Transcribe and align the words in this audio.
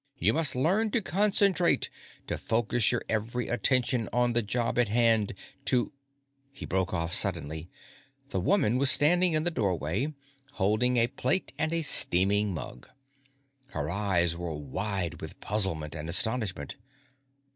"You 0.17 0.33
must 0.33 0.55
learn 0.55 0.89
to 0.93 1.01
concentrate, 1.03 1.91
to 2.25 2.35
focus 2.35 2.91
your 2.91 3.03
every 3.07 3.47
attention 3.49 4.09
on 4.11 4.33
the 4.33 4.41
job 4.41 4.79
at 4.79 4.87
hand, 4.87 5.33
to" 5.65 5.91
He 6.51 6.65
broke 6.65 6.91
off 6.91 7.13
suddenly. 7.13 7.69
The 8.29 8.39
woman 8.39 8.79
was 8.79 8.89
standing 8.89 9.33
in 9.33 9.43
the 9.43 9.51
doorway, 9.51 10.11
holding 10.53 10.97
a 10.97 11.05
plate 11.05 11.53
and 11.59 11.71
a 11.71 11.83
steaming 11.83 12.51
mug. 12.51 12.89
Her 13.73 13.91
eyes 13.91 14.35
were 14.35 14.55
wide 14.55 15.21
with 15.21 15.39
puzzlement 15.39 15.93
and 15.93 16.09
astonishment. 16.09 16.77